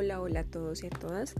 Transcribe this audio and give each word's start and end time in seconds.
Hola, 0.00 0.20
hola 0.20 0.40
a 0.40 0.44
todos 0.44 0.84
y 0.84 0.86
a 0.86 0.90
todas. 0.90 1.34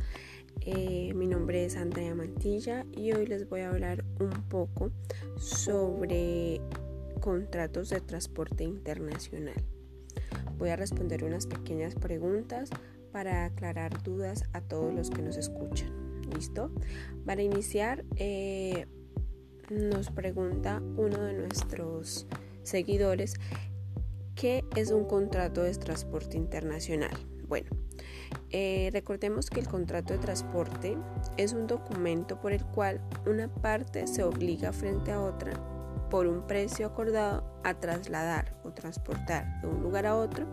Eh, 0.63 1.13
mi 1.15 1.29
nombre 1.29 1.65
es 1.65 1.77
Andrea 1.77 2.13
Mantilla 2.17 2.85
y 2.91 3.13
hoy 3.13 3.25
les 3.25 3.49
voy 3.49 3.61
a 3.61 3.69
hablar 3.69 4.05
un 4.19 4.31
poco 4.49 4.91
sobre 5.39 6.61
contratos 7.21 7.91
de 7.91 8.01
transporte 8.01 8.65
internacional. 8.65 9.65
Voy 10.59 10.71
a 10.71 10.77
responder 10.77 11.23
unas 11.23 11.47
pequeñas 11.47 11.95
preguntas 11.95 12.71
para 13.13 13.45
aclarar 13.45 14.03
dudas 14.03 14.43
a 14.53 14.61
todos 14.61 14.93
los 14.93 15.09
que 15.09 15.23
nos 15.23 15.37
escuchan. 15.37 15.93
¿Listo? 16.35 16.73
Para 17.25 17.45
iniciar, 17.45 18.05
eh, 18.17 18.87
nos 19.71 20.11
pregunta 20.11 20.83
uno 20.97 21.23
de 21.23 21.35
nuestros 21.35 22.27
seguidores 22.65 23.35
qué 24.35 24.65
es 24.75 24.91
un 24.91 25.05
contrato 25.05 25.63
de 25.63 25.73
transporte 25.75 26.37
internacional. 26.37 27.17
Bueno, 27.47 27.71
eh, 28.51 28.91
recordemos 28.93 29.51
que 29.51 29.61
el 29.61 29.69
contrato 29.69 30.13
de 30.13 30.19
transporte 30.19 30.97
es 31.37 31.53
un 31.53 31.67
documento 31.67 32.41
por 32.41 32.53
el 32.53 32.65
cual 32.65 33.01
una 33.27 33.49
parte 33.49 34.07
se 34.07 34.23
obliga 34.23 34.73
frente 34.73 35.13
a 35.13 35.21
otra 35.21 35.53
por 36.11 36.27
un 36.27 36.47
precio 36.47 36.87
acordado 36.87 37.45
a 37.65 37.75
trasladar 37.75 38.55
o 38.65 38.73
transportar 38.73 39.61
de 39.61 39.69
un 39.69 39.83
lugar 39.83 40.07
a 40.07 40.17
otro 40.17 40.47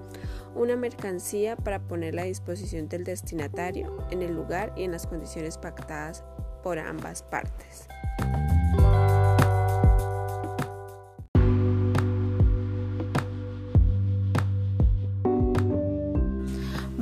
una 0.56 0.76
mercancía 0.76 1.56
para 1.56 1.80
ponerla 1.80 2.24
a 2.24 2.26
disposición 2.26 2.88
del 2.88 3.04
destinatario 3.04 4.06
en 4.12 4.22
el 4.22 4.34
lugar 4.34 4.74
y 4.76 4.84
en 4.84 4.92
las 4.92 5.08
condiciones 5.08 5.58
pactadas 5.58 6.24
por 6.64 6.80
ambas 6.80 7.24
partes. 7.24 7.88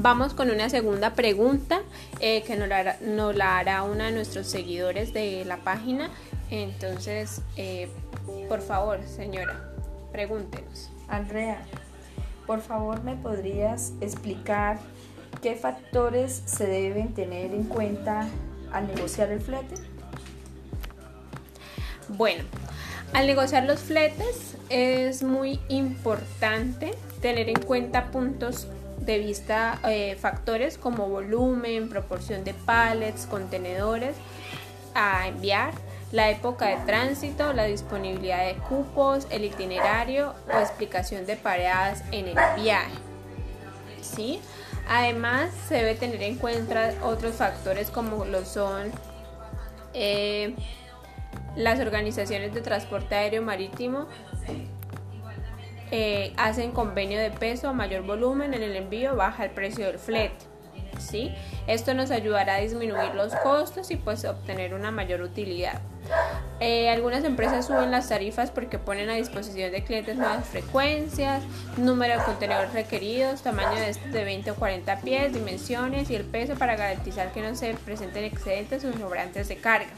Vamos 0.03 0.33
con 0.33 0.51
una 0.51 0.69
segunda 0.69 1.13
pregunta 1.13 1.79
eh, 2.19 2.43
que 2.43 2.57
nos 2.57 2.67
la, 2.67 3.57
hará, 3.57 3.83
uno 3.83 4.03
de 4.03 4.11
nuestros 4.11 4.47
seguidores 4.47 5.13
de 5.13 5.45
la 5.45 5.55
página. 5.55 6.09
Entonces, 6.51 7.41
eh, 7.55 7.87
por 8.49 8.59
favor, 8.59 8.99
señora, 9.05 9.71
pregúntenos. 10.11 10.91
Andrea, 11.07 11.61
por 12.45 12.59
favor, 12.59 13.01
¿me 13.05 13.15
podrías 13.15 13.93
explicar 14.01 14.77
qué 15.41 15.55
factores 15.55 16.43
se 16.47 16.67
deben 16.67 17.13
tener 17.13 17.53
en 17.53 17.63
cuenta 17.63 18.27
al 18.73 18.87
negociar 18.87 19.31
el 19.31 19.39
flete? 19.39 19.75
Bueno, 22.09 22.43
al 23.13 23.25
negociar 23.25 23.63
los 23.63 23.79
fletes 23.79 24.57
es 24.67 25.23
muy 25.23 25.61
importante 25.69 26.93
tener 27.21 27.47
en 27.47 27.61
cuenta 27.61 28.11
puntos 28.11 28.67
de 28.99 29.19
vista 29.19 29.79
eh, 29.87 30.15
factores 30.19 30.77
como 30.77 31.07
volumen, 31.07 31.89
proporción 31.89 32.43
de 32.43 32.53
pallets, 32.53 33.25
contenedores 33.25 34.15
a 34.95 35.27
enviar, 35.27 35.73
la 36.11 36.29
época 36.29 36.67
de 36.67 36.77
tránsito, 36.85 37.53
la 37.53 37.65
disponibilidad 37.65 38.45
de 38.45 38.55
cupos, 38.55 39.25
el 39.31 39.45
itinerario 39.45 40.35
o 40.53 40.59
explicación 40.59 41.25
de 41.25 41.35
paradas 41.35 42.03
en 42.11 42.27
el 42.27 42.37
viaje. 42.55 42.93
¿Sí? 44.01 44.39
Además, 44.87 45.49
se 45.67 45.75
debe 45.75 45.95
tener 45.95 46.21
en 46.21 46.35
cuenta 46.35 46.93
otros 47.01 47.35
factores 47.35 47.89
como 47.89 48.25
lo 48.25 48.45
son 48.45 48.91
eh, 49.93 50.53
las 51.55 51.79
organizaciones 51.79 52.53
de 52.53 52.61
transporte 52.61 53.15
aéreo 53.15 53.41
marítimo, 53.41 54.07
eh, 55.95 56.33
hacen 56.37 56.71
convenio 56.71 57.19
de 57.19 57.29
peso 57.29 57.69
a 57.69 57.73
mayor 57.73 58.01
volumen 58.01 58.55
en 58.55 58.63
el 58.63 58.75
envío, 58.75 59.15
baja 59.15 59.45
el 59.45 59.51
precio 59.51 59.85
del 59.85 59.99
flete. 59.99 60.33
¿sí? 60.97 61.31
Esto 61.67 61.93
nos 61.93 62.09
ayudará 62.09 62.55
a 62.55 62.61
disminuir 62.61 63.13
los 63.13 63.35
costos 63.35 63.91
y 63.91 63.97
pues 63.97 64.25
obtener 64.25 64.73
una 64.73 64.89
mayor 64.89 65.21
utilidad. 65.21 65.81
Eh, 66.59 66.89
algunas 66.89 67.23
empresas 67.23 67.67
suben 67.67 67.91
las 67.91 68.09
tarifas 68.09 68.49
porque 68.49 68.79
ponen 68.79 69.11
a 69.11 69.13
disposición 69.13 69.71
de 69.71 69.83
clientes 69.83 70.17
nuevas 70.17 70.47
frecuencias, 70.47 71.43
número 71.77 72.17
de 72.17 72.25
contenedores 72.25 72.73
requeridos, 72.73 73.43
tamaño 73.43 73.79
de, 73.79 73.93
de 74.09 74.23
20 74.23 74.49
o 74.49 74.55
40 74.55 74.99
pies, 75.01 75.31
dimensiones 75.33 76.09
y 76.09 76.15
el 76.15 76.23
peso 76.23 76.55
para 76.55 76.75
garantizar 76.75 77.31
que 77.33 77.41
no 77.43 77.55
se 77.55 77.75
presenten 77.75 78.23
excedentes 78.23 78.83
o 78.83 78.93
sobrantes 78.93 79.47
de 79.47 79.57
carga 79.57 79.91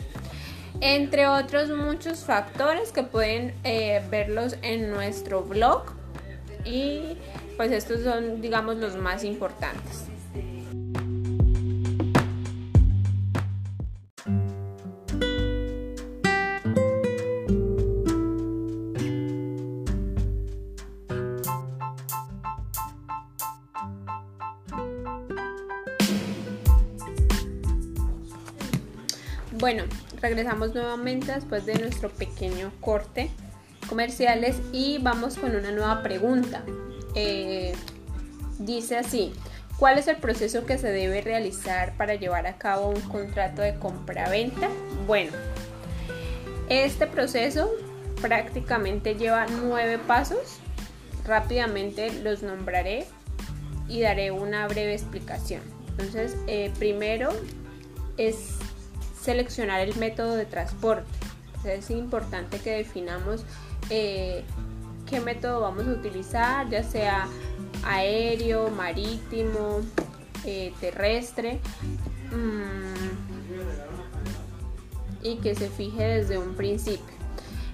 entre 0.82 1.28
otros 1.28 1.70
muchos 1.70 2.20
factores 2.20 2.92
que 2.92 3.04
pueden 3.04 3.54
eh, 3.64 4.02
verlos 4.10 4.58
en 4.62 4.92
nuestro 4.92 5.44
blog 5.44 5.86
y 6.64 7.18
pues 7.58 7.72
estos 7.72 8.02
son 8.04 8.42
digamos 8.42 8.78
los 8.78 8.96
más 8.96 9.24
importantes. 9.24 10.15
Regresamos 30.30 30.74
nuevamente 30.74 31.32
después 31.34 31.68
de 31.68 31.76
nuestro 31.76 32.10
pequeño 32.10 32.72
corte 32.82 33.30
comerciales 33.88 34.56
y 34.74 34.98
vamos 34.98 35.38
con 35.38 35.56
una 35.56 35.72
nueva 35.72 36.02
pregunta. 36.02 36.64
Eh, 37.14 37.76
dice 38.58 38.98
así, 38.98 39.34
¿cuál 39.78 40.00
es 40.00 40.08
el 40.08 40.16
proceso 40.16 40.66
que 40.66 40.80
se 40.80 40.92
debe 40.92 41.22
realizar 41.22 41.96
para 41.96 42.16
llevar 42.16 42.48
a 42.48 42.58
cabo 42.58 42.90
un 42.90 43.02
contrato 43.02 43.62
de 43.62 43.76
compra-venta? 43.76 44.68
Bueno, 45.06 45.34
este 46.70 47.06
proceso 47.06 47.70
prácticamente 48.20 49.14
lleva 49.14 49.46
nueve 49.46 50.00
pasos. 50.00 50.58
Rápidamente 51.24 52.12
los 52.24 52.42
nombraré 52.42 53.06
y 53.88 54.02
daré 54.02 54.32
una 54.32 54.68
breve 54.68 54.94
explicación. 54.94 55.62
Entonces, 55.92 56.36
eh, 56.48 56.72
primero 56.80 57.30
es 58.18 58.58
seleccionar 59.26 59.82
el 59.82 59.96
método 59.96 60.36
de 60.36 60.46
transporte. 60.46 61.10
es 61.66 61.90
importante 61.90 62.60
que 62.60 62.72
definamos 62.72 63.44
eh, 63.90 64.44
qué 65.10 65.20
método 65.20 65.62
vamos 65.62 65.88
a 65.88 65.92
utilizar, 65.92 66.70
ya 66.70 66.84
sea 66.84 67.28
aéreo, 67.84 68.70
marítimo, 68.70 69.82
eh, 70.46 70.72
terrestre. 70.80 71.60
Mm, 72.32 72.86
y 75.24 75.38
que 75.38 75.56
se 75.56 75.70
fije 75.70 76.04
desde 76.04 76.38
un 76.38 76.54
principio. 76.56 77.16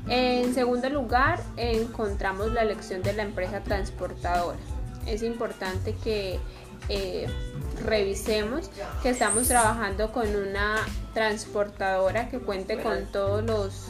En 0.08 0.54
segundo 0.54 0.90
lugar, 0.90 1.42
encontramos 1.58 2.52
la 2.54 2.62
elección 2.62 3.04
de 3.04 3.12
la 3.14 3.24
empresa 3.24 3.62
transportadora. 3.62 4.58
Es 5.06 5.22
importante 5.22 5.96
que 6.04 6.40
eh, 6.94 7.28
revisemos 7.86 8.70
que 9.02 9.10
estamos 9.10 9.48
trabajando 9.48 10.12
con 10.12 10.28
una 10.36 10.86
transportadora 11.14 12.30
que 12.30 12.40
cuente 12.40 12.78
con 12.82 13.06
todos 13.06 13.44
los 13.44 13.88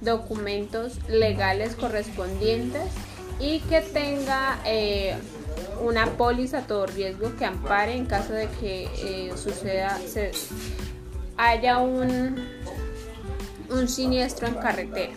documentos 0.00 0.98
legales 1.08 1.74
correspondientes 1.74 2.90
y 3.38 3.60
que 3.60 3.82
tenga 3.82 4.58
eh, 4.64 5.14
una 5.82 6.06
póliza 6.12 6.62
todo 6.62 6.86
riesgo 6.86 7.36
que 7.36 7.44
ampare 7.44 7.94
en 7.94 8.06
caso 8.06 8.32
de 8.32 8.48
que 8.60 8.88
eh, 8.96 9.32
suceda 9.36 9.98
haya 11.36 11.78
un, 11.78 12.44
un 13.70 13.88
siniestro 13.88 14.48
en 14.48 14.54
carretera. 14.54 15.12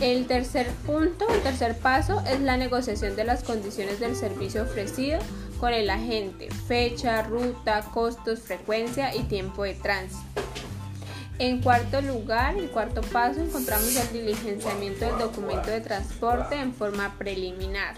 El 0.00 0.26
tercer 0.26 0.68
punto, 0.86 1.26
el 1.28 1.40
tercer 1.42 1.76
paso 1.76 2.22
es 2.28 2.40
la 2.40 2.56
negociación 2.56 3.16
de 3.16 3.24
las 3.24 3.42
condiciones 3.42 4.00
del 4.00 4.16
servicio 4.16 4.62
ofrecido 4.62 5.18
con 5.58 5.72
el 5.72 5.90
agente, 5.90 6.48
fecha, 6.50 7.22
ruta, 7.22 7.82
costos, 7.92 8.40
frecuencia 8.40 9.14
y 9.14 9.22
tiempo 9.24 9.64
de 9.64 9.74
tránsito. 9.74 10.42
En 11.38 11.60
cuarto 11.60 12.00
lugar, 12.00 12.56
el 12.56 12.70
cuarto 12.70 13.02
paso, 13.02 13.40
encontramos 13.40 13.94
el 13.94 14.12
diligenciamiento 14.12 15.04
del 15.04 15.18
documento 15.18 15.70
de 15.70 15.80
transporte 15.82 16.56
en 16.56 16.72
forma 16.72 17.14
preliminar. 17.18 17.94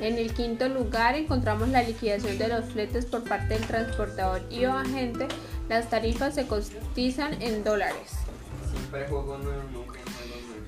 En 0.00 0.18
el 0.18 0.32
quinto 0.32 0.68
lugar, 0.68 1.14
encontramos 1.16 1.68
la 1.68 1.82
liquidación 1.82 2.38
de 2.38 2.48
los 2.48 2.64
fletes 2.66 3.04
por 3.04 3.24
parte 3.24 3.54
del 3.54 3.66
transportador 3.66 4.42
y 4.50 4.64
o 4.64 4.72
agente. 4.72 5.28
Las 5.68 5.88
tarifas 5.90 6.34
se 6.34 6.46
cotizan 6.46 7.40
en 7.42 7.62
dólares. 7.62 8.12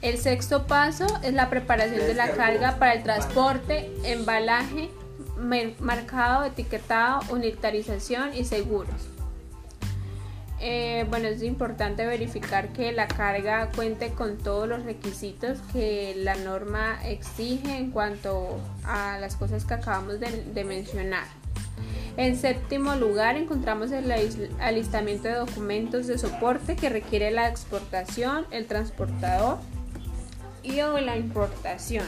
El 0.03 0.19
sexto 0.19 0.67
paso 0.67 1.07
es 1.23 1.33
la 1.33 1.49
preparación 1.49 2.01
de 2.01 2.15
la 2.15 2.31
carga 2.33 2.79
para 2.79 2.95
el 2.95 3.03
transporte, 3.03 3.91
embalaje, 4.05 4.91
marcado, 5.81 6.45
etiquetado, 6.45 7.21
unitarización 7.31 8.35
y 8.35 8.45
seguros. 8.45 9.09
Eh, 10.59 11.05
bueno, 11.11 11.29
es 11.29 11.43
importante 11.43 12.07
verificar 12.07 12.71
que 12.71 12.93
la 12.93 13.09
carga 13.09 13.71
cuente 13.75 14.11
con 14.11 14.39
todos 14.39 14.67
los 14.67 14.85
requisitos 14.85 15.59
que 15.73 16.15
la 16.17 16.35
norma 16.35 16.99
exige 17.05 17.77
en 17.77 17.91
cuanto 17.91 18.59
a 18.85 19.19
las 19.19 19.37
cosas 19.37 19.65
que 19.65 19.75
acabamos 19.75 20.19
de 20.19 20.65
mencionar. 20.65 21.25
En 22.17 22.37
séptimo 22.37 22.97
lugar 22.97 23.37
encontramos 23.37 23.93
el 23.93 24.11
alistamiento 24.59 25.29
de 25.29 25.35
documentos 25.35 26.07
de 26.07 26.17
soporte 26.17 26.75
que 26.75 26.89
requiere 26.89 27.31
la 27.31 27.49
exportación, 27.49 28.47
el 28.51 28.67
transportador 28.67 29.59
y 30.67 31.01
la 31.01 31.17
importación. 31.17 32.07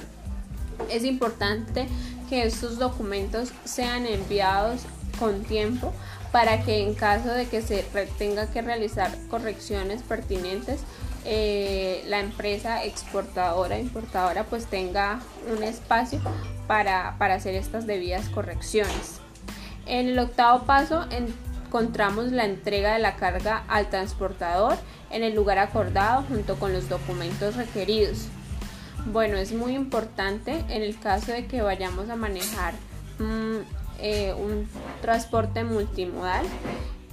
Es 0.91 1.05
importante 1.05 1.87
que 2.29 2.45
estos 2.45 2.79
documentos 2.79 3.53
sean 3.65 4.07
enviados 4.07 4.83
con 5.19 5.43
tiempo 5.45 5.93
para 6.33 6.63
que 6.63 6.83
en 6.83 6.95
caso 6.95 7.31
de 7.31 7.47
que 7.47 7.63
se 7.63 7.85
tenga 8.19 8.47
que 8.51 8.63
realizar 8.63 9.11
correcciones 9.31 10.03
pertinentes, 10.03 10.81
eh, 11.25 12.05
la 12.07 12.21
empresa 12.21 12.85
exportadora, 12.85 13.79
importadora, 13.79 14.45
pues 14.45 14.67
tenga 14.67 15.21
un 15.55 15.63
espacio 15.63 16.21
para, 16.67 17.17
para 17.19 17.35
hacer 17.35 17.55
estas 17.55 17.87
debidas 17.87 18.29
correcciones. 18.29 19.21
En 19.87 20.09
el 20.09 20.19
octavo 20.19 20.65
paso 20.65 21.07
encontramos 21.11 22.31
la 22.31 22.45
entrega 22.45 22.93
de 22.93 22.99
la 22.99 23.17
carga 23.17 23.65
al 23.69 23.89
transportador 23.89 24.77
en 25.11 25.25
el 25.25 25.35
lugar 25.35 25.59
acordado 25.59 26.23
junto 26.29 26.57
con 26.57 26.73
los 26.73 26.89
documentos 26.89 27.57
requeridos. 27.57 28.29
Bueno, 29.13 29.39
es 29.39 29.53
muy 29.53 29.75
importante 29.75 30.65
en 30.69 30.83
el 30.83 30.99
caso 30.99 31.33
de 31.33 31.47
que 31.47 31.63
vayamos 31.63 32.11
a 32.11 32.17
manejar 32.17 32.75
mm, 33.19 33.57
eh, 34.01 34.35
un 34.35 34.69
transporte 35.01 35.65
multimodal 35.65 36.45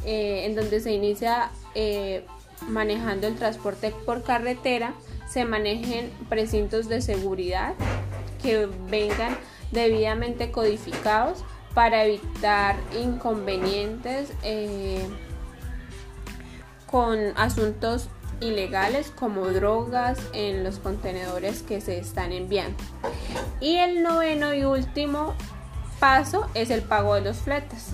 eh, 0.03 0.45
en 0.45 0.55
donde 0.55 0.81
se 0.81 0.91
inicia 0.91 1.51
eh, 1.73 2.25
manejando 2.67 3.27
el 3.27 3.35
transporte 3.35 3.93
por 4.05 4.23
carretera, 4.23 4.93
se 5.29 5.45
manejen 5.45 6.11
precintos 6.27 6.89
de 6.89 6.99
seguridad 6.99 7.75
que 8.43 8.67
vengan 8.89 9.37
debidamente 9.71 10.51
codificados 10.51 11.45
para 11.73 12.03
evitar 12.03 12.75
inconvenientes 13.01 14.31
con 16.87 17.19
asuntos 17.37 18.09
ilegales 18.41 19.11
como 19.11 19.47
drogas 19.47 20.19
en 20.33 20.63
los 20.63 20.79
contenedores 20.79 21.63
que 21.63 21.81
se 21.81 21.97
están 21.97 22.31
enviando. 22.31 22.83
Y 23.59 23.77
el 23.77 24.03
noveno 24.03 24.53
y 24.53 24.63
último 24.63 25.33
paso 25.99 26.49
es 26.53 26.69
el 26.69 26.81
pago 26.81 27.15
de 27.15 27.21
los 27.21 27.37
fletes. 27.37 27.89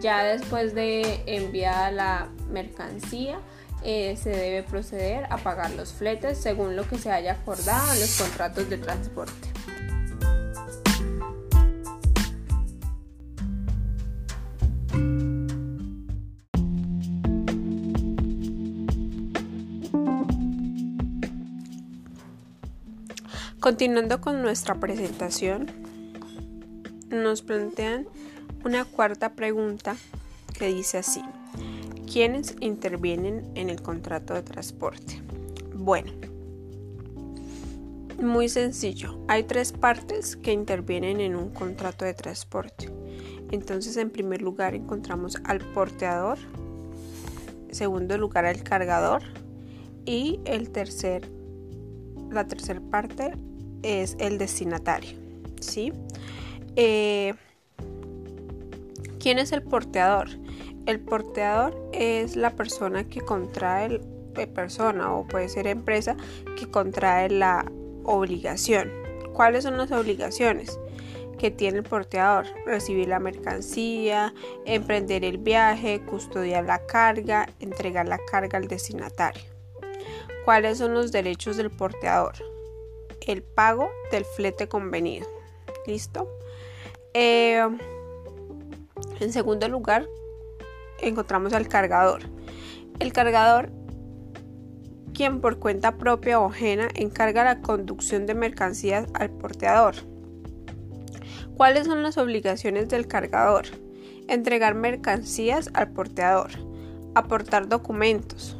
Ya 0.00 0.22
después 0.22 0.74
de 0.74 1.22
enviada 1.26 1.90
la 1.90 2.28
mercancía, 2.50 3.40
eh, 3.82 4.16
se 4.16 4.30
debe 4.30 4.62
proceder 4.62 5.26
a 5.30 5.36
pagar 5.38 5.70
los 5.72 5.92
fletes 5.92 6.38
según 6.38 6.76
lo 6.76 6.88
que 6.88 6.98
se 6.98 7.10
haya 7.10 7.32
acordado 7.32 7.92
en 7.92 8.00
los 8.00 8.20
contratos 8.20 8.68
de 8.68 8.78
transporte. 8.78 9.55
Continuando 23.66 24.20
con 24.20 24.42
nuestra 24.42 24.76
presentación, 24.76 25.66
nos 27.10 27.42
plantean 27.42 28.06
una 28.64 28.84
cuarta 28.84 29.32
pregunta 29.32 29.96
que 30.56 30.68
dice 30.68 30.98
así, 30.98 31.20
¿quiénes 32.08 32.54
intervienen 32.60 33.42
en 33.56 33.68
el 33.68 33.82
contrato 33.82 34.34
de 34.34 34.44
transporte? 34.44 35.20
Bueno, 35.74 36.12
muy 38.22 38.48
sencillo, 38.48 39.18
hay 39.26 39.42
tres 39.42 39.72
partes 39.72 40.36
que 40.36 40.52
intervienen 40.52 41.20
en 41.20 41.34
un 41.34 41.50
contrato 41.50 42.04
de 42.04 42.14
transporte. 42.14 42.88
Entonces, 43.50 43.96
en 43.96 44.10
primer 44.10 44.42
lugar 44.42 44.76
encontramos 44.76 45.38
al 45.42 45.58
porteador, 45.58 46.38
en 47.68 47.74
segundo 47.74 48.16
lugar 48.16 48.46
al 48.46 48.62
cargador 48.62 49.24
y 50.04 50.38
el 50.44 50.70
tercer, 50.70 51.28
la 52.30 52.46
tercera 52.46 52.80
parte 52.80 53.32
es 53.82 54.16
el 54.18 54.38
destinatario. 54.38 55.26
¿sí? 55.60 55.92
Eh, 56.76 57.34
¿Quién 59.20 59.38
es 59.38 59.52
el 59.52 59.62
porteador? 59.62 60.28
El 60.86 61.00
porteador 61.00 61.90
es 61.92 62.36
la 62.36 62.50
persona 62.50 63.04
que 63.04 63.20
contrae, 63.20 64.00
eh, 64.36 64.46
persona 64.46 65.12
o 65.12 65.26
puede 65.26 65.48
ser 65.48 65.66
empresa 65.66 66.16
que 66.56 66.70
contrae 66.70 67.28
la 67.30 67.70
obligación. 68.04 68.90
¿Cuáles 69.32 69.64
son 69.64 69.76
las 69.76 69.90
obligaciones? 69.92 70.78
que 71.38 71.50
tiene 71.50 71.76
el 71.76 71.84
porteador, 71.84 72.46
recibir 72.64 73.08
la 73.08 73.18
mercancía, 73.18 74.32
emprender 74.64 75.22
el 75.22 75.36
viaje, 75.36 76.00
custodiar 76.00 76.64
la 76.64 76.86
carga, 76.86 77.50
entregar 77.60 78.08
la 78.08 78.18
carga 78.30 78.56
al 78.56 78.68
destinatario. 78.68 79.44
¿Cuáles 80.46 80.78
son 80.78 80.94
los 80.94 81.12
derechos 81.12 81.58
del 81.58 81.70
porteador? 81.70 82.36
El 83.26 83.42
pago 83.42 83.90
del 84.10 84.24
flete 84.24 84.68
convenido. 84.68 85.26
¿Listo? 85.86 86.28
Eh, 87.14 87.66
en 89.20 89.32
segundo 89.32 89.68
lugar, 89.68 90.06
encontramos 91.00 91.52
al 91.52 91.68
cargador. 91.68 92.22
El 92.98 93.12
cargador, 93.12 93.70
quien 95.12 95.40
por 95.40 95.58
cuenta 95.58 95.96
propia 95.96 96.40
o 96.40 96.50
ajena 96.50 96.88
encarga 96.94 97.44
la 97.44 97.60
conducción 97.60 98.26
de 98.26 98.34
mercancías 98.34 99.06
al 99.14 99.30
porteador. 99.30 99.94
¿Cuáles 101.56 101.86
son 101.86 102.02
las 102.02 102.18
obligaciones 102.18 102.88
del 102.88 103.06
cargador? 103.06 103.64
Entregar 104.28 104.74
mercancías 104.74 105.70
al 105.72 105.90
porteador, 105.92 106.50
aportar 107.14 107.68
documentos, 107.68 108.56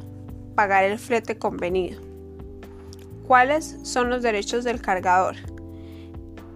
pagar 0.55 0.85
el 0.85 0.99
flete 0.99 1.39
convenido. 1.39 2.06
¿Cuáles 3.27 3.77
son 3.83 4.11
los 4.11 4.23
derechos 4.23 4.65
del 4.65 4.81
cargador? 4.81 5.37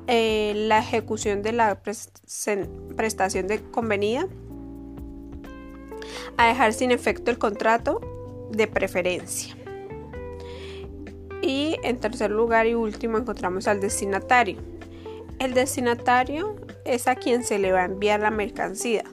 Eh, 0.07 0.53
la 0.57 0.79
ejecución 0.79 1.43
de 1.43 1.53
la 1.53 1.81
prestación 1.83 3.47
de 3.47 3.61
convenida, 3.71 4.27
a 6.37 6.47
dejar 6.47 6.73
sin 6.73 6.91
efecto 6.91 7.31
el 7.31 7.39
contrato 7.39 8.01
de 8.51 8.67
preferencia. 8.67 9.57
Y 11.43 11.77
en 11.83 11.99
tercer 11.99 12.31
lugar 12.31 12.67
y 12.67 12.75
último 12.75 13.19
encontramos 13.19 13.67
al 13.69 13.81
destinatario. 13.81 14.59
El 15.39 15.55
destinatario 15.55 16.57
es 16.85 17.09
a 17.09 17.15
quien 17.17 17.45
se 17.45 17.59
le 17.59 17.73
va 17.73 17.83
a 17.83 17.87
enviar 17.87 18.21
la 18.21 18.31
mercancía. 18.31 19.05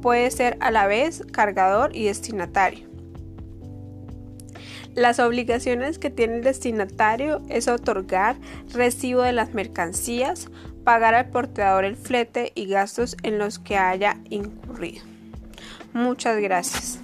Puede 0.00 0.30
ser 0.30 0.56
a 0.60 0.70
la 0.70 0.86
vez 0.86 1.24
cargador 1.32 1.94
y 1.94 2.04
destinatario. 2.04 2.85
Las 4.96 5.18
obligaciones 5.18 5.98
que 5.98 6.08
tiene 6.08 6.36
el 6.36 6.42
destinatario 6.42 7.42
es 7.50 7.68
otorgar 7.68 8.36
recibo 8.72 9.20
de 9.20 9.32
las 9.32 9.52
mercancías, 9.52 10.48
pagar 10.84 11.14
al 11.14 11.28
porteador 11.28 11.84
el 11.84 11.96
flete 11.96 12.50
y 12.54 12.64
gastos 12.64 13.14
en 13.22 13.38
los 13.38 13.58
que 13.58 13.76
haya 13.76 14.16
incurrido. 14.30 15.04
Muchas 15.92 16.40
gracias. 16.40 16.98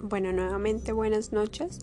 Bueno, 0.00 0.32
nuevamente 0.32 0.92
buenas 0.92 1.34
noches. 1.34 1.80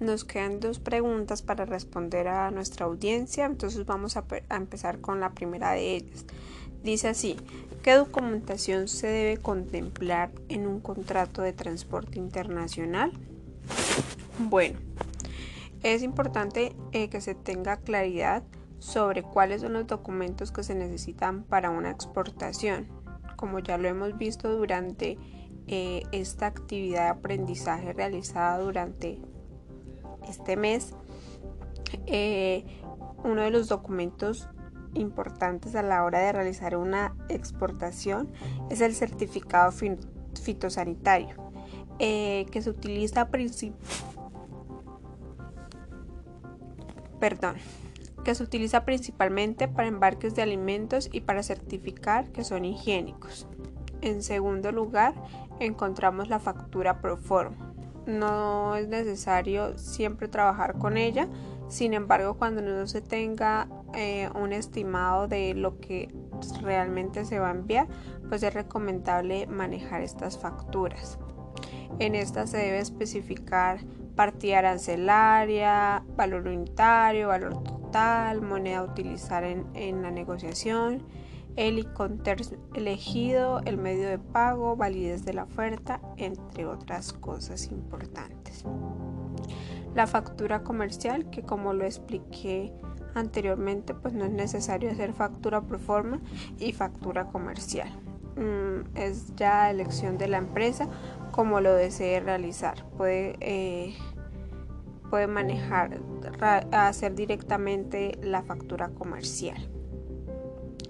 Nos 0.00 0.24
quedan 0.24 0.60
dos 0.60 0.80
preguntas 0.80 1.42
para 1.42 1.64
responder 1.64 2.28
a 2.28 2.50
nuestra 2.50 2.86
audiencia, 2.86 3.46
entonces 3.46 3.86
vamos 3.86 4.16
a, 4.16 4.24
empezar 4.50 5.00
con 5.00 5.20
la 5.20 5.30
primera 5.30 5.72
de 5.72 5.96
ellas. 5.96 6.24
Dice 6.82 7.08
así, 7.08 7.36
¿qué 7.82 7.92
documentación 7.92 8.88
se 8.88 9.06
debe 9.06 9.36
contemplar 9.38 10.32
en 10.48 10.66
un 10.66 10.80
contrato 10.80 11.42
de 11.42 11.52
transporte 11.52 12.18
internacional? 12.18 13.12
Bueno, 14.38 14.78
es 15.82 16.02
importante 16.02 16.74
eh, 16.92 17.08
que 17.08 17.20
se 17.20 17.34
tenga 17.34 17.76
claridad 17.76 18.42
sobre 18.80 19.22
cuáles 19.22 19.62
son 19.62 19.74
los 19.74 19.86
documentos 19.86 20.50
que 20.50 20.62
se 20.62 20.74
necesitan 20.74 21.44
para 21.44 21.70
una 21.70 21.90
exportación. 21.90 22.88
Como 23.36 23.60
ya 23.60 23.78
lo 23.78 23.88
hemos 23.88 24.18
visto 24.18 24.54
durante 24.54 25.18
eh, 25.66 26.02
esta 26.12 26.46
actividad 26.46 27.04
de 27.04 27.20
aprendizaje 27.20 27.92
realizada 27.94 28.58
durante 28.58 29.20
este 30.28 30.56
mes, 30.56 30.94
eh, 32.06 32.64
uno 33.22 33.42
de 33.42 33.50
los 33.50 33.68
documentos 33.68 34.48
importantes 34.94 35.74
a 35.74 35.82
la 35.82 36.04
hora 36.04 36.20
de 36.20 36.32
realizar 36.32 36.76
una 36.76 37.14
exportación 37.28 38.30
es 38.70 38.80
el 38.80 38.94
certificado 38.94 39.72
fitosanitario, 40.40 41.36
eh, 41.98 42.46
que 42.50 42.62
se 42.62 42.70
utiliza 42.70 43.28
perdón, 47.18 47.56
que 48.24 48.34
se 48.34 48.42
utiliza 48.42 48.84
principalmente 48.84 49.68
para 49.68 49.88
embarques 49.88 50.34
de 50.34 50.42
alimentos 50.42 51.08
y 51.12 51.22
para 51.22 51.42
certificar 51.42 52.30
que 52.32 52.44
son 52.44 52.64
higiénicos. 52.64 53.46
En 54.00 54.22
segundo 54.22 54.72
lugar, 54.72 55.14
encontramos 55.60 56.28
la 56.28 56.38
factura 56.38 57.00
pro 57.00 57.16
forma 57.16 57.73
no 58.06 58.76
es 58.76 58.88
necesario 58.88 59.78
siempre 59.78 60.28
trabajar 60.28 60.78
con 60.78 60.96
ella. 60.96 61.28
Sin 61.68 61.94
embargo, 61.94 62.34
cuando 62.34 62.62
no 62.62 62.86
se 62.86 63.00
tenga 63.00 63.68
eh, 63.94 64.28
un 64.34 64.52
estimado 64.52 65.28
de 65.28 65.54
lo 65.54 65.80
que 65.80 66.14
realmente 66.60 67.24
se 67.24 67.38
va 67.38 67.48
a 67.48 67.52
enviar, 67.52 67.88
pues 68.28 68.42
es 68.42 68.52
recomendable 68.52 69.46
manejar 69.46 70.02
estas 70.02 70.38
facturas. 70.38 71.18
En 71.98 72.14
esta 72.14 72.46
se 72.46 72.58
debe 72.58 72.78
especificar 72.78 73.80
partida 74.16 74.58
arancelaria, 74.58 76.04
valor 76.16 76.46
unitario, 76.46 77.28
valor 77.28 77.62
total, 77.62 78.42
moneda 78.42 78.78
a 78.78 78.82
utilizar 78.84 79.44
en, 79.44 79.66
en 79.74 80.02
la 80.02 80.10
negociación, 80.10 81.02
el 81.56 81.78
inconter 81.78 82.42
elegido, 82.74 83.60
el 83.64 83.76
medio 83.76 84.08
de 84.08 84.18
pago, 84.18 84.76
validez 84.76 85.24
de 85.24 85.34
la 85.34 85.44
oferta, 85.44 86.00
entre 86.16 86.66
otras 86.66 87.12
cosas 87.12 87.66
importantes. 87.70 88.64
La 89.94 90.06
factura 90.06 90.64
comercial, 90.64 91.30
que 91.30 91.42
como 91.42 91.72
lo 91.72 91.84
expliqué 91.84 92.72
anteriormente, 93.14 93.94
pues 93.94 94.12
no 94.14 94.24
es 94.24 94.32
necesario 94.32 94.90
hacer 94.90 95.12
factura 95.12 95.60
pro 95.62 95.78
forma 95.78 96.20
y 96.58 96.72
factura 96.72 97.26
comercial. 97.26 97.88
Mm, 98.36 98.96
es 98.96 99.34
ya 99.36 99.70
elección 99.70 100.18
de 100.18 100.26
la 100.26 100.38
empresa 100.38 100.88
como 101.30 101.60
lo 101.60 101.72
desee 101.74 102.18
realizar. 102.20 102.84
Puede, 102.96 103.36
eh, 103.40 103.94
puede 105.10 105.28
manejar, 105.28 106.00
hacer 106.72 107.14
directamente 107.14 108.18
la 108.22 108.42
factura 108.42 108.88
comercial. 108.88 109.73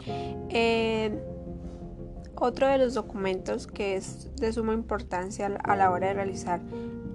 Eh, 0.06 1.18
otro 2.37 2.68
de 2.68 2.78
los 2.78 2.94
documentos 2.94 3.66
que 3.66 3.96
es 3.96 4.34
de 4.37 4.52
suma 4.52 4.75
importancia 4.75 5.46
a 5.46 5.76
la 5.76 5.90
hora 5.90 6.08
de 6.08 6.14
realizar 6.14 6.61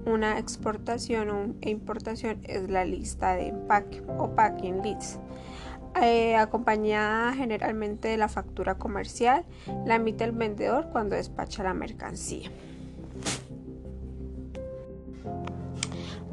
una 0.05 0.39
exportación 0.39 1.57
e 1.61 1.69
importación 1.69 2.39
es 2.43 2.69
la 2.69 2.85
lista 2.85 3.35
de 3.35 3.49
empaque 3.49 4.01
o 4.17 4.29
packing 4.35 4.81
list. 4.81 5.19
Eh, 6.01 6.35
acompañada 6.35 7.33
generalmente 7.33 8.07
de 8.07 8.17
la 8.17 8.29
factura 8.29 8.75
comercial, 8.75 9.43
la 9.85 9.95
emite 9.95 10.23
el 10.23 10.31
vendedor 10.31 10.89
cuando 10.91 11.15
despacha 11.15 11.63
la 11.63 11.73
mercancía. 11.73 12.49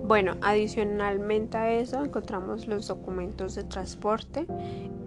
Bueno, 0.07 0.37
adicionalmente 0.41 1.57
a 1.57 1.73
eso 1.73 2.05
encontramos 2.05 2.69
los 2.69 2.87
documentos 2.87 3.57
de 3.57 3.65
transporte, 3.65 4.47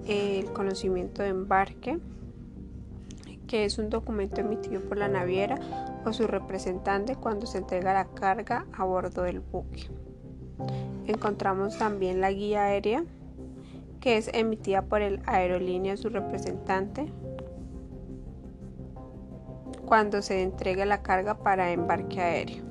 el 0.08 0.52
conocimiento 0.54 1.22
de 1.22 1.30
embarque, 1.30 2.00
que 3.48 3.66
es 3.66 3.80
un 3.80 3.90
documento 3.90 4.42
emitido 4.42 4.82
por 4.82 4.98
la 4.98 5.08
naviera 5.08 5.58
o 6.06 6.14
su 6.14 6.28
representante 6.28 7.16
cuando 7.16 7.46
se 7.46 7.58
entrega 7.58 7.94
la 7.94 8.06
carga 8.06 8.66
a 8.74 8.84
bordo 8.84 9.24
del 9.24 9.40
buque. 9.40 9.90
Encontramos 11.08 11.78
también 11.78 12.22
la 12.22 12.32
guía 12.32 12.66
aérea, 12.66 13.04
que 14.00 14.18
es 14.18 14.30
emitida 14.34 14.84
por 14.84 15.02
el 15.02 15.22
aerolínea 15.26 15.96
o 15.96 15.98
su 15.98 16.10
representante 16.10 17.12
cuando 19.86 20.22
se 20.22 20.44
entrega 20.44 20.86
la 20.86 21.02
carga 21.02 21.40
para 21.40 21.72
embarque 21.72 22.22
aéreo. 22.22 22.64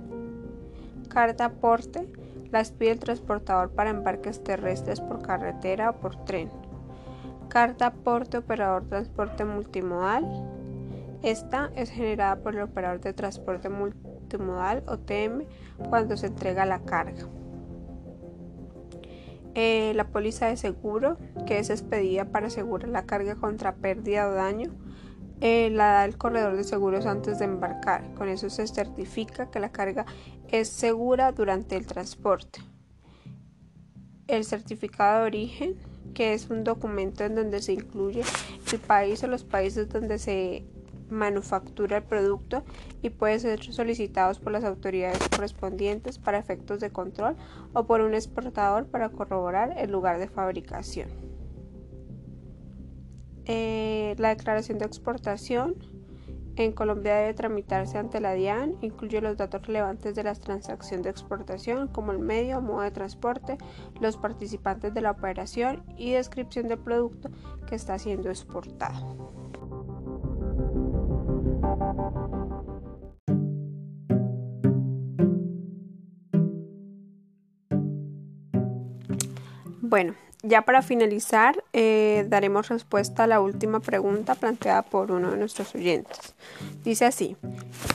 Carta 1.09 1.47
aporte 1.47 2.07
las 2.53 2.71
pide 2.71 2.93
el 2.93 2.99
transportador 3.01 3.71
para 3.71 3.91
embarques 3.91 4.43
terrestres 4.45 5.01
por 5.01 5.21
carretera 5.21 5.91
o 5.91 5.95
por 5.95 6.17
tren. 6.25 6.49
Carta 7.49 7.87
aporte 7.87 8.37
operador 8.39 8.89
transporte 8.89 9.45
multimodal. 9.45 10.25
Esta 11.23 11.71
es 11.75 11.91
generada 11.91 12.37
por 12.43 12.55
el 12.55 12.63
operador 12.63 13.01
de 13.01 13.13
transporte 13.13 13.69
multimodal 13.69 14.85
OTM 14.87 15.45
cuando 15.89 16.17
se 16.17 16.27
entrega 16.27 16.67
la 16.67 16.81
carga. 16.81 17.27
Eh, 19.55 19.93
la 19.97 20.09
póliza 20.09 20.47
de 20.47 20.57
seguro, 20.57 21.17
que 21.47 21.59
es 21.59 21.71
expedida 21.71 22.27
para 22.27 22.47
asegurar 22.47 22.91
la 22.91 23.07
carga 23.07 23.35
contra 23.35 23.75
pérdida 23.75 24.29
o 24.29 24.33
daño 24.33 24.71
eh, 25.41 25.71
la 25.71 25.93
da 25.93 26.05
el 26.05 26.19
corredor 26.19 26.57
de 26.57 26.65
seguros 26.65 27.07
antes 27.07 27.39
de 27.39 27.45
embarcar. 27.45 28.13
Con 28.15 28.29
eso 28.29 28.51
se 28.51 28.67
certifica 28.67 29.51
que 29.51 29.61
la 29.61 29.71
carga 29.71 30.05
es 30.49 30.69
segura 30.69 31.33
durante 31.33 31.77
el 31.77 31.87
transporte. 31.87 32.61
El 34.27 34.45
certificado 34.45 35.21
de 35.21 35.27
origen, 35.27 35.77
que 36.19 36.35
es 36.35 36.51
un 36.51 36.65
documento 36.65 37.23
en 37.23 37.37
donde 37.37 37.63
se 37.63 37.75
incluye 37.75 38.25
el 38.73 38.81
país 38.81 39.23
o 39.23 39.29
los 39.29 39.45
países 39.45 39.89
donde 39.89 40.19
se 40.19 40.65
manufactura 41.11 41.99
el 41.99 42.03
producto 42.03 42.65
y 43.03 43.11
puede 43.11 43.39
ser 43.39 43.63
solicitado 43.63 44.35
por 44.41 44.51
las 44.51 44.65
autoridades 44.65 45.21
correspondientes 45.29 46.19
para 46.19 46.39
efectos 46.39 46.81
de 46.81 46.91
control 46.91 47.37
o 47.73 47.87
por 47.87 48.01
un 48.01 48.15
exportador 48.15 48.89
para 48.89 49.11
corroborar 49.11 49.77
el 49.79 49.93
lugar 49.93 50.19
de 50.19 50.27
fabricación. 50.27 51.09
Eh, 53.45 54.17
la 54.19 54.31
declaración 54.31 54.79
de 54.79 54.87
exportación 54.87 55.77
en 56.65 56.73
Colombia 56.73 57.17
debe 57.17 57.35
tramitarse 57.35 57.99
ante 57.99 58.21
la 58.21 58.33
DIAN, 58.35 58.77
incluye 58.81 59.21
los 59.21 59.37
datos 59.37 59.67
relevantes 59.67 60.15
de 60.15 60.25
la 60.25 60.35
transacción 60.35 61.03
de 61.03 61.11
exportación 61.11 61.89
como 61.89 62.13
el 62.13 62.19
medio, 62.19 62.61
modo 62.61 62.83
de 62.83 62.91
transporte, 62.91 63.59
los 64.01 64.17
participantes 64.17 64.95
de 64.95 65.01
la 65.01 65.13
operación 65.13 65.85
y 65.97 66.13
descripción 66.13 66.69
del 66.69 66.79
producto 66.79 67.31
que 67.67 67.75
está 67.75 67.99
siendo 67.99 68.31
exportado. 68.31 69.17
Bueno, 79.81 80.15
ya 80.43 80.63
para 80.63 80.83
finalizar, 80.83 81.65
eh, 81.73 82.25
daremos 82.29 82.69
respuesta 82.69 83.25
a 83.25 83.27
la 83.27 83.41
última 83.41 83.81
pregunta 83.81 84.35
planteada 84.35 84.83
por 84.83 85.11
uno 85.11 85.33
de 85.33 85.37
nuestros 85.37 85.75
oyentes. 85.75 86.35
Dice 86.85 87.07
así, 87.07 87.37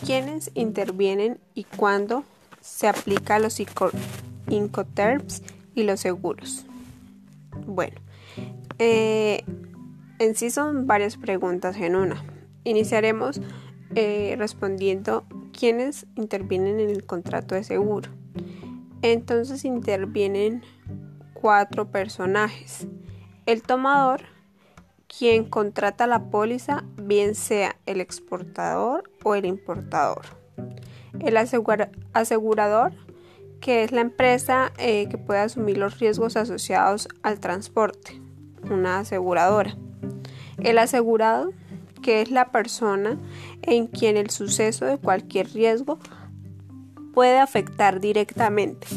¿quiénes 0.06 0.52
intervienen 0.54 1.40
y 1.54 1.64
cuándo 1.64 2.24
se 2.62 2.88
aplica 2.88 3.40
los 3.40 3.62
incoterms 4.50 5.42
y 5.74 5.84
los 5.84 6.00
seguros? 6.02 6.66
Bueno, 7.66 8.00
eh, 8.80 9.44
en 10.20 10.36
sí 10.36 10.50
son 10.50 10.86
varias 10.86 11.18
preguntas 11.18 11.78
en 11.78 11.96
una. 11.96 12.24
Iniciaremos 12.66 13.40
eh, 13.96 14.36
respondiendo 14.38 15.26
quiénes 15.58 16.08
intervienen 16.16 16.80
en 16.80 16.90
el 16.90 17.06
contrato 17.06 17.56
de 17.56 17.64
seguro. 17.64 18.10
Entonces 19.02 19.66
intervienen 19.66 20.64
cuatro 21.44 21.92
personajes. 21.92 22.88
El 23.46 23.64
tomador, 23.64 24.22
quien 25.10 25.44
contrata 25.44 26.08
la 26.08 26.30
póliza, 26.30 26.86
bien 26.96 27.36
sea 27.36 27.76
el 27.86 28.00
exportador 28.00 29.12
o 29.26 29.36
el 29.36 29.44
importador. 29.44 30.22
El 31.20 31.36
asegurador, 31.36 32.94
que 33.60 33.84
es 33.84 33.92
la 33.92 34.00
empresa 34.00 34.72
eh, 34.78 35.10
que 35.10 35.18
puede 35.18 35.42
asumir 35.42 35.78
los 35.78 36.00
riesgos 36.00 36.38
asociados 36.38 37.10
al 37.24 37.42
transporte, 37.42 38.22
una 38.72 39.00
aseguradora. 39.00 39.76
El 40.64 40.78
asegurado, 40.78 41.52
que 42.02 42.22
es 42.22 42.32
la 42.32 42.54
persona 42.54 43.20
en 43.64 43.88
quien 43.88 44.16
el 44.16 44.30
suceso 44.30 44.86
de 44.86 44.98
cualquier 44.98 45.52
riesgo 45.52 46.00
puede 47.14 47.38
afectar 47.38 48.00
directamente, 48.00 48.88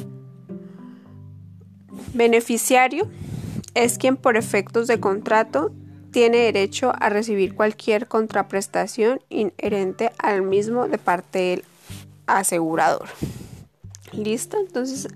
Beneficiario 2.16 3.10
es 3.74 3.98
quien 3.98 4.16
por 4.16 4.38
efectos 4.38 4.86
de 4.86 4.98
contrato 4.98 5.70
tiene 6.12 6.38
derecho 6.38 6.94
a 6.98 7.10
recibir 7.10 7.54
cualquier 7.54 8.08
contraprestación 8.08 9.20
inherente 9.28 10.12
al 10.16 10.40
mismo 10.40 10.88
de 10.88 10.96
parte 10.96 11.38
del 11.38 11.64
asegurador. 12.26 13.06
¿Listo? 14.12 14.56
Entonces 14.58 15.08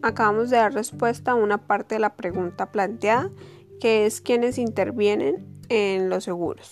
acabamos 0.00 0.50
de 0.50 0.58
dar 0.58 0.74
respuesta 0.74 1.32
a 1.32 1.34
una 1.34 1.58
parte 1.58 1.96
de 1.96 2.00
la 2.00 2.14
pregunta 2.14 2.70
planteada, 2.70 3.28
que 3.80 4.06
es 4.06 4.20
quienes 4.20 4.58
intervienen 4.58 5.44
en 5.68 6.08
los 6.08 6.22
seguros. 6.22 6.70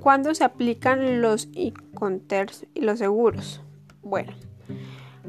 ¿Cuándo 0.00 0.34
se 0.34 0.42
aplican 0.42 1.20
los 1.20 1.48
ICONTERS 1.52 2.66
y 2.74 2.80
los 2.80 2.98
seguros? 2.98 3.62
Bueno, 4.02 4.32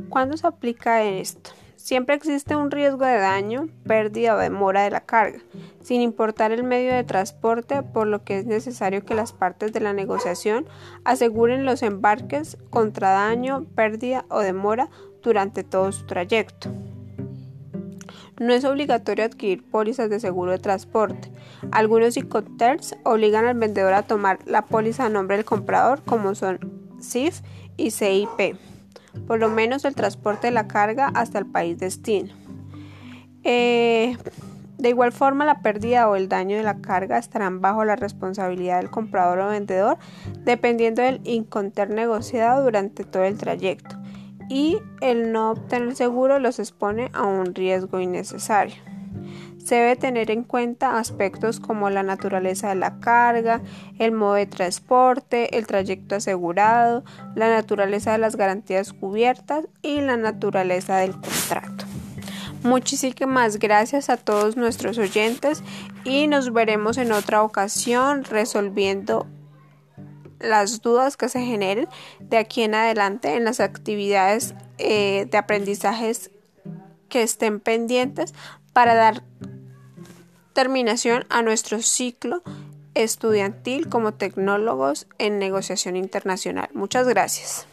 ¿cuándo 0.09 0.37
se 0.37 0.47
aplica 0.47 1.03
esto? 1.03 1.51
Siempre 1.83 2.15
existe 2.15 2.55
un 2.55 2.71
riesgo 2.71 3.03
de 3.05 3.17
daño, 3.17 3.67
pérdida 3.85 4.35
o 4.35 4.37
demora 4.37 4.83
de 4.83 4.89
la 4.89 5.01
carga, 5.01 5.39
sin 5.81 5.99
importar 5.99 6.53
el 6.53 6.63
medio 6.63 6.93
de 6.93 7.03
transporte, 7.03 7.83
por 7.83 8.07
lo 8.07 8.23
que 8.23 8.39
es 8.39 8.45
necesario 8.45 9.03
que 9.03 9.15
las 9.15 9.33
partes 9.33 9.73
de 9.73 9.81
la 9.81 9.91
negociación 9.91 10.65
aseguren 11.03 11.65
los 11.65 11.83
embarques 11.83 12.57
contra 12.69 13.09
daño, 13.09 13.65
pérdida 13.75 14.23
o 14.29 14.39
demora 14.39 14.87
durante 15.21 15.65
todo 15.65 15.91
su 15.91 16.05
trayecto. 16.05 16.69
No 18.39 18.53
es 18.53 18.63
obligatorio 18.63 19.25
adquirir 19.25 19.61
pólizas 19.69 20.09
de 20.09 20.21
seguro 20.21 20.51
de 20.51 20.59
transporte. 20.59 21.33
Algunos 21.73 22.15
ICOTERS 22.15 22.95
obligan 23.03 23.43
al 23.43 23.57
vendedor 23.57 23.93
a 23.93 24.03
tomar 24.03 24.39
la 24.45 24.67
póliza 24.67 25.07
a 25.07 25.09
nombre 25.09 25.35
del 25.35 25.45
comprador, 25.45 26.01
como 26.05 26.33
son 26.33 26.59
CIF 27.01 27.41
y 27.75 27.91
CIP 27.91 28.55
por 29.27 29.39
lo 29.39 29.49
menos 29.49 29.85
el 29.85 29.95
transporte 29.95 30.47
de 30.47 30.51
la 30.51 30.67
carga 30.67 31.11
hasta 31.13 31.39
el 31.39 31.45
país 31.45 31.77
destino. 31.77 32.33
Eh, 33.43 34.17
de 34.77 34.89
igual 34.89 35.11
forma, 35.13 35.45
la 35.45 35.61
pérdida 35.61 36.09
o 36.09 36.15
el 36.15 36.27
daño 36.27 36.57
de 36.57 36.63
la 36.63 36.81
carga 36.81 37.17
estarán 37.17 37.61
bajo 37.61 37.85
la 37.85 37.95
responsabilidad 37.95 38.79
del 38.79 38.89
comprador 38.89 39.39
o 39.39 39.47
vendedor, 39.47 39.97
dependiendo 40.43 41.01
del 41.01 41.21
inconter 41.23 41.89
negociado 41.89 42.63
durante 42.63 43.03
todo 43.05 43.23
el 43.23 43.37
trayecto, 43.37 43.95
y 44.49 44.79
el 44.99 45.31
no 45.31 45.51
obtener 45.51 45.95
seguro 45.95 46.39
los 46.39 46.59
expone 46.59 47.11
a 47.13 47.23
un 47.23 47.55
riesgo 47.55 47.99
innecesario. 47.99 48.75
Se 49.63 49.75
debe 49.75 49.95
tener 49.95 50.29
en 50.29 50.43
cuenta 50.43 50.99
aspectos 50.99 51.59
como 51.59 51.89
la 51.89 52.03
naturaleza 52.03 52.69
de 52.69 52.75
la 52.75 52.99
carga, 52.99 53.61
el 53.97 54.11
modo 54.11 54.33
de 54.33 54.45
transporte, 54.45 55.57
el 55.57 55.67
trayecto 55.67 56.15
asegurado, 56.15 57.03
la 57.35 57.49
naturaleza 57.49 58.11
de 58.11 58.17
las 58.17 58.35
garantías 58.35 58.91
cubiertas 58.91 59.65
y 59.81 60.01
la 60.01 60.17
naturaleza 60.17 60.97
del 60.97 61.13
contrato. 61.13 61.85
Muchísimas 62.63 63.57
gracias 63.57 64.09
a 64.09 64.17
todos 64.17 64.57
nuestros 64.57 64.97
oyentes 64.97 65.63
y 66.03 66.27
nos 66.27 66.51
veremos 66.51 66.97
en 66.97 67.11
otra 67.11 67.43
ocasión 67.43 68.23
resolviendo 68.23 69.27
las 70.39 70.81
dudas 70.81 71.17
que 71.17 71.29
se 71.29 71.41
generen 71.41 71.87
de 72.19 72.37
aquí 72.37 72.63
en 72.63 72.75
adelante 72.75 73.35
en 73.35 73.45
las 73.45 73.59
actividades 73.59 74.55
eh, 74.77 75.25
de 75.29 75.37
aprendizajes 75.37 76.31
que 77.09 77.23
estén 77.23 77.59
pendientes 77.59 78.33
para 78.73 78.95
dar 78.95 79.23
terminación 80.53 81.25
a 81.29 81.41
nuestro 81.41 81.81
ciclo 81.81 82.43
estudiantil 82.93 83.89
como 83.89 84.13
tecnólogos 84.13 85.07
en 85.17 85.39
negociación 85.39 85.95
internacional. 85.95 86.69
Muchas 86.73 87.07
gracias. 87.07 87.67